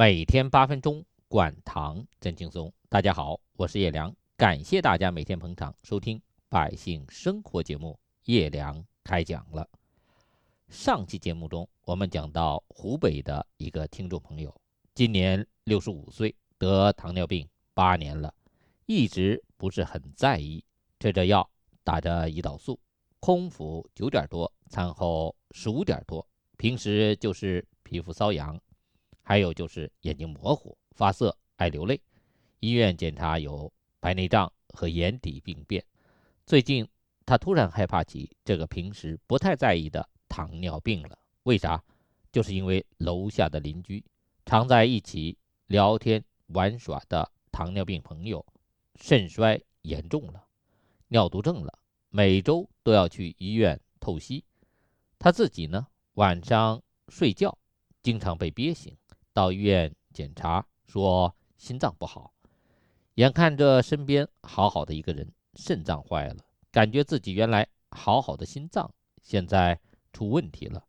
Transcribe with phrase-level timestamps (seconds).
[0.00, 2.72] 每天八分钟，管糖真轻松。
[2.88, 8.00] 大家好，我是叶良，感谢大家每天捧场收听百姓生活节目。
[8.24, 9.68] 叶良开讲了。
[10.70, 14.50] 上期节目中，我们讲到湖北的一个听众朋友，
[14.94, 18.32] 今年六十五岁，得糖尿病八年了，
[18.86, 20.64] 一直不是很在意，
[20.98, 21.46] 吃着药，
[21.84, 22.80] 打着胰岛素，
[23.18, 26.26] 空腹九点多，餐后十五点多，
[26.56, 28.58] 平时就是皮肤瘙痒。
[29.30, 32.02] 还有就是眼睛模糊、发涩、爱流泪，
[32.58, 35.86] 医院检查有白内障和眼底病变。
[36.44, 36.84] 最近
[37.24, 41.16] 他突然害怕起这个平时不太在意的糖尿病了。
[41.44, 41.80] 为啥？
[42.32, 44.04] 就是因为楼下的邻居
[44.46, 48.44] 常在一起聊天玩耍的糖尿病朋友
[48.96, 50.44] 肾衰严重了，
[51.06, 51.78] 尿毒症了，
[52.08, 54.44] 每周都要去医院透析。
[55.20, 57.56] 他自己呢，晚上睡觉
[58.02, 58.92] 经常被憋醒。
[59.32, 62.32] 到医院检查，说心脏不好。
[63.14, 69.78] 眼看着身边好好的一个人肾脏坏了，感觉自己原来好好的心脏现在
[70.12, 70.84] 出问题了。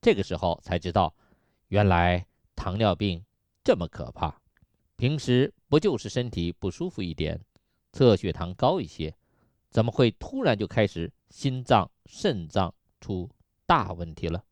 [0.00, 1.14] 这个时候才知道，
[1.68, 3.24] 原来糖尿病
[3.64, 4.40] 这么可怕。
[4.96, 7.40] 平时不就是身体不舒服一点，
[7.92, 9.14] 测血糖高一些，
[9.70, 13.28] 怎么会突然就开始心脏、肾脏出
[13.66, 14.44] 大问题了？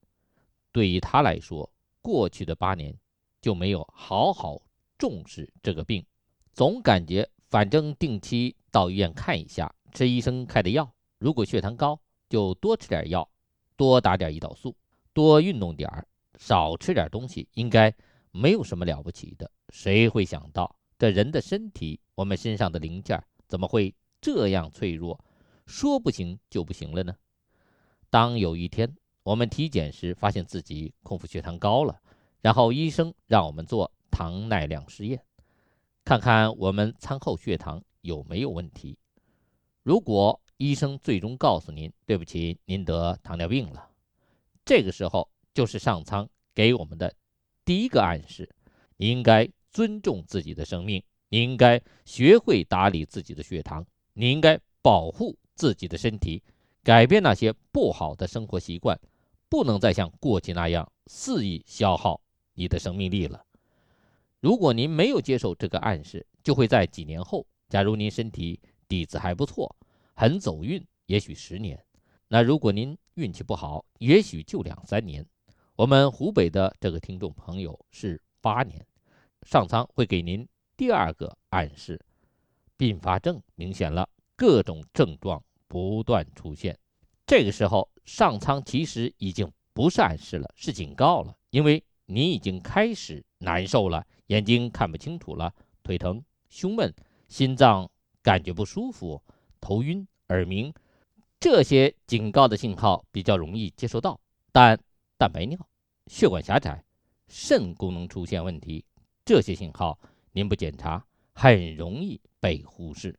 [0.73, 2.97] 对于他来说，过去的八年。
[3.41, 4.61] 就没有好好
[4.99, 6.05] 重视这个病，
[6.53, 10.93] 总感觉反正定期到医院看一下，吃医生开的药。
[11.19, 13.29] 如果血糖高，就多吃点药，
[13.77, 14.77] 多打点胰岛素，
[15.13, 16.07] 多运动点儿，
[16.39, 17.95] 少吃点东西，应该
[18.31, 19.51] 没有什么了不起的。
[19.71, 25.19] 谁会想到这人的身体，我们身上的零件怎么会这样脆弱，
[25.67, 27.15] 说不行就不行了呢？
[28.11, 32.01] 当有一天我们体检时发现自己空腹血糖高了。
[32.41, 35.23] 然后医生让我们做糖耐量试验，
[36.05, 38.97] 看看我们餐后血糖有没有问题。
[39.83, 43.89] 如果医生最终告诉您对不起，您得糖尿病了，
[44.65, 47.15] 这个时候就是上苍给我们的
[47.65, 48.49] 第一个暗示：
[48.97, 56.43] 你应该尊重自己的生命，你应该学会打理自己的血糖，你应该保护自己的身体，
[56.83, 58.99] 改变那些不好的生活习惯，
[59.49, 62.21] 不能再像过去那样肆意消耗。
[62.61, 63.43] 你的生命力了。
[64.39, 69.75] 如果您没有接受这个暗示，就会在几年后，假如您身体底子还不错，
[70.15, 71.83] 很走运，也许十年。
[72.29, 75.25] 那如果您运气不好，也许就两三年。
[75.75, 78.87] 我们湖北的这个听众朋友是八年，
[79.45, 81.99] 上苍会给您第二个暗示，
[82.77, 84.07] 并发症明显了，
[84.37, 86.79] 各种症状不断出现。
[87.27, 91.83] 这个时候，上苍其实已经不是暗示了，是警告了，因为。
[92.13, 95.55] 你已经开始难受了，眼睛看不清楚了，
[95.85, 96.93] 腿疼、胸闷、
[97.29, 97.89] 心脏
[98.21, 99.23] 感觉不舒服、
[99.61, 100.75] 头晕、耳鸣，
[101.39, 104.21] 这些警告的信号比较容易接收到。
[104.51, 104.77] 但
[105.17, 105.57] 蛋白尿、
[106.09, 106.85] 血管狭窄、
[107.29, 108.85] 肾功能出现问题，
[109.25, 109.97] 这些信号
[110.33, 113.17] 您不检查，很容易被忽视。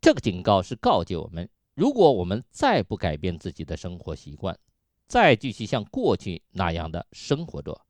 [0.00, 4.56] 这个警告是告诫我们：如果我们再不改变自己的生活习惯，
[5.08, 7.80] 再继续像过去那样的生活着，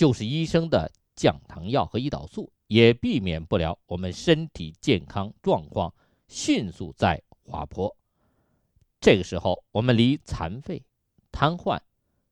[0.00, 5.92] 就是医生的降糖药和胰岛素，也避免不了我们身体健康状况
[6.26, 7.94] 迅速在滑坡。
[8.98, 10.82] 这个时候，我们离残废、
[11.30, 11.78] 瘫痪、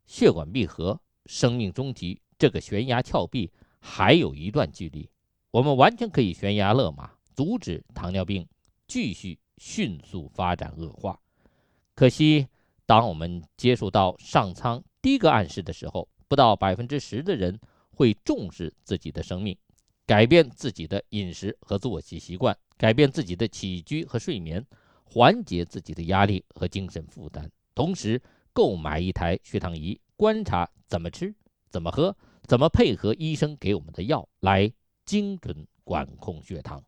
[0.07, 5.07] 血管闭合、生命终极这个悬崖峭壁还有一段距离。
[5.51, 8.49] 我们完全可以悬崖勒马，阻止糖尿病
[8.87, 11.21] 继续迅速发展恶化。
[11.95, 12.47] 可惜，
[12.87, 17.59] 当我们接触到上苍第一个暗示的时候，不到百分之十的人
[17.91, 19.57] 会重视自己的生命，
[20.07, 24.65] 改变自己的饮食和作息习惯，改变自己的起居和睡眠，
[25.05, 28.21] 缓解自己的压力和精神负担，同时
[28.53, 31.35] 购买一台血糖仪，观察怎么吃、
[31.71, 34.71] 怎么喝、怎么配合医生给我们的药来
[35.05, 36.85] 精准管控血糖。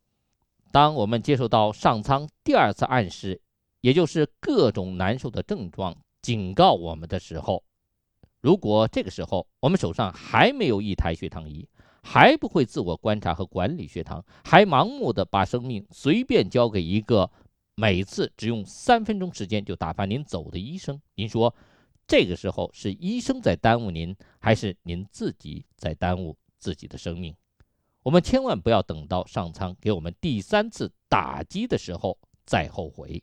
[0.71, 3.41] 当我们接受到上苍第二次暗示，
[3.81, 7.65] 也就是各种难受的症状警告我们的时候，
[8.41, 11.69] 如果这个时候我们手上还没有一台血糖仪，
[12.03, 17.31] 还不会自我观察和管理血糖，还盲目的把生命随便交给一个
[17.75, 21.55] 每次只用三分钟时间就打发您走的医生，您说
[22.07, 27.37] 这个时候是医生在耽误您，还是您自己在耽误自己的生命？
[28.03, 33.23] 我们千万不要等到上苍给我们第三次打击的时候再后悔。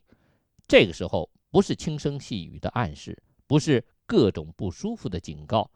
[0.68, 3.84] 这个时候不是轻声细语的暗示，不是。
[4.08, 5.70] 各种不舒服的警告，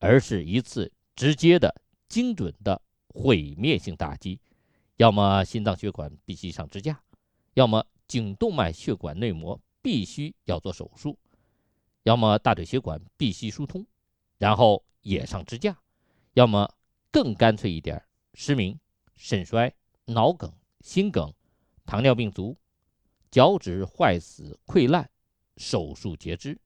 [0.00, 1.74] 而是一次直接的
[2.10, 4.38] 精准的毁灭性打击，
[4.96, 7.02] 要么心脏血管必须上支架，
[7.54, 11.18] 要么颈动脉血管内膜必须要做手术，
[12.02, 13.86] 要么大腿血管必须疏通，
[14.36, 15.80] 然后也上支架，
[16.34, 16.70] 要么
[17.10, 18.04] 更干脆一点，
[18.34, 18.78] 失明、
[19.16, 19.74] 肾衰、
[20.04, 21.32] 脑梗、心梗、
[21.86, 22.54] 糖尿病足、
[23.30, 25.10] 脚趾坏死溃烂，
[25.56, 26.60] 手术截肢。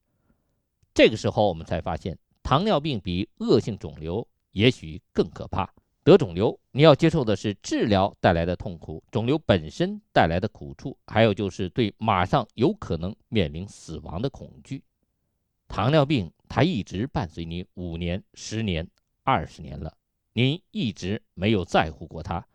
[0.95, 5.69] 这个时候，我们才发现，糖尿病比恶性肿瘤也许更可怕。
[6.05, 14.81] 得肿瘤，你要接受的是治疗带来的痛苦，肿瘤本身带来的苦处，还有就是对马上有可能面临死亡的恐惧。
[15.67, 18.87] 糖尿病，它一直伴随你五年、十年、
[19.23, 19.97] 二十年了，
[20.31, 22.47] 您一直没有在乎过它，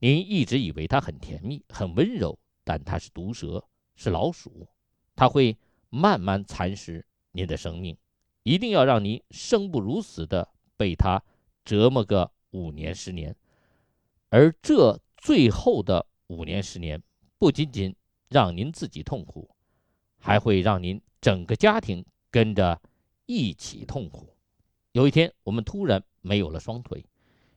[0.00, 3.64] 您一直以为它很甜蜜、很温柔，但它是毒蛇，
[3.94, 4.66] 是老鼠，
[5.14, 5.56] 它会
[5.90, 7.06] 慢慢蚕食。
[7.32, 7.96] 您的生命
[8.42, 11.22] 一定要让您生不如死的被他
[11.64, 13.36] 折磨个五年十年，
[14.30, 17.02] 而这最后的五年十年，
[17.38, 17.94] 不仅仅
[18.28, 19.50] 让您自己痛苦，
[20.18, 22.80] 还会让您整个家庭跟着
[23.26, 24.34] 一起痛苦。
[24.92, 27.04] 有一天，我们突然没有了双腿，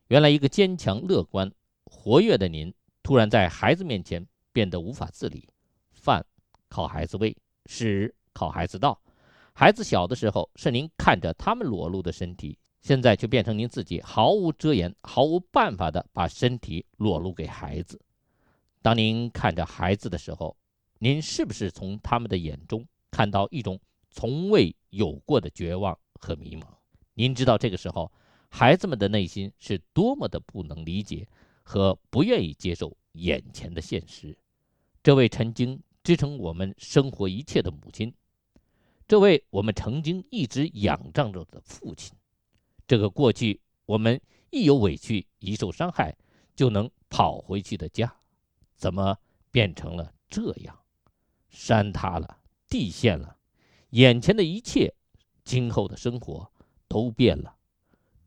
[0.10, 1.50] 原来一个坚强、乐观、
[1.86, 5.48] 活跃的您，突然在孩子面前变得无法自理，
[5.94, 6.26] 饭
[6.68, 7.36] 靠孩子喂，
[7.68, 9.02] 屎靠孩子倒。
[9.54, 18.00] 孩子小的时候是您看着他们裸露的身体，现在却变成您自己毫无遮掩、毫无办法的把身体裸露给孩子。
[18.82, 20.58] 当您看着孩子的时候，
[21.00, 26.66] 您是不是从他们的眼中看到一种从未有过的绝望和迷茫？
[27.14, 28.12] 您知道这个时候
[28.50, 31.28] 孩子们的内心是多么的不能理解
[31.62, 34.36] 和不愿意接受眼前的现实。
[35.04, 38.12] 这位曾经支撑我们生活一切的母亲。
[39.12, 42.16] 这位我们曾经一直仰仗着的父亲，
[42.88, 44.22] 这个过去我们
[44.52, 46.16] 一有委屈、一受伤害
[46.56, 48.16] 就能跑回去的家，
[48.78, 49.18] 怎么
[49.52, 50.80] 变成了这样？
[51.50, 52.38] 山塌了，
[52.70, 53.36] 地陷了，
[53.90, 54.96] 眼前的一切，
[55.44, 56.50] 今后的生活
[56.88, 57.54] 都变了。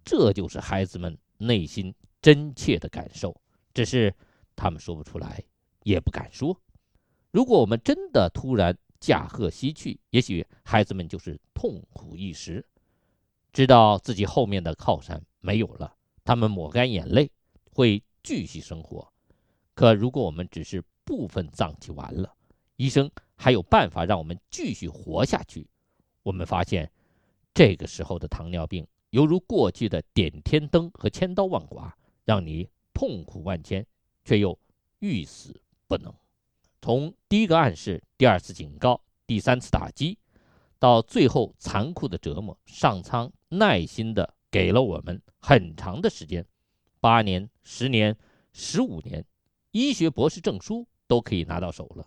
[0.04, 3.34] 这就是孩子们内心真切的感受，
[3.72, 4.14] 只是
[4.54, 5.42] 他们说不出来，
[5.84, 6.60] 也不敢说。
[7.30, 8.78] 如果我们真的突然……
[9.04, 12.64] 驾鹤西去，也许孩子们就是痛苦一时，
[13.52, 17.30] 知道自己后面的靠山没有了，他们抹干眼泪，
[17.70, 19.12] 会继续生活。
[19.74, 22.34] 可如果我们只是部分脏器完了，
[22.76, 25.68] 医生还有办法让我们继续活下去。
[26.22, 26.90] 我们发现，
[27.52, 31.92] 这个时候的糖尿病犹如过去的点天灯和千刀万剐，
[32.24, 33.86] 让你痛苦万千，
[34.24, 34.58] 却又
[35.00, 36.10] 欲死不能。
[36.84, 40.18] 从第一个暗示、第二次警告、第三次打击，
[40.78, 46.44] 到最后残酷的折磨，上苍耐心地给了我们很长的时间，
[47.00, 48.14] 八年、十年、
[48.52, 49.24] 十五年，
[49.70, 52.06] 医学博士证书都可以拿到手了。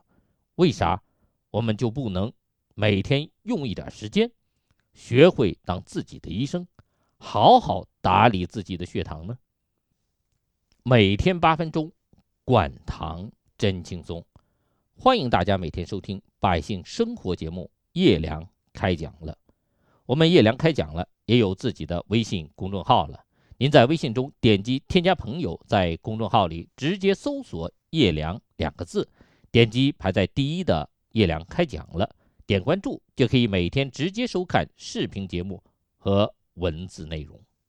[0.57, 1.01] 为啥
[1.49, 2.31] 我们就不能
[2.75, 4.31] 每天用一点时间，
[4.93, 6.67] 学会当自己的医生，
[7.17, 9.39] 好好打理自己的血糖呢？
[10.83, 11.91] 每天八分钟，
[12.43, 14.23] 管糖真轻松。
[14.99, 19.31] 欢迎大家每天收听百姓生活节目《叶良开讲了》。
[20.07, 23.23] 我们叶良开讲了也有自己的微信公众号了。
[23.59, 29.07] 您在微信中点击添加朋友，在公众号里直接搜索“叶良”两个字，
[29.51, 32.15] 点击排在第一的“叶良开讲了”，
[32.47, 35.63] 点关注就可以每天直接收看视频节目
[35.99, 37.39] 和文字内容。